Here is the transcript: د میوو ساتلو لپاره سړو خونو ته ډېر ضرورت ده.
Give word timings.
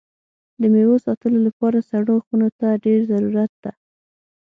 د 0.61 0.63
میوو 0.73 1.03
ساتلو 1.05 1.39
لپاره 1.47 1.85
سړو 1.89 2.15
خونو 2.25 2.49
ته 2.59 2.67
ډېر 2.83 2.99
ضرورت 3.11 3.51
ده. 3.63 3.71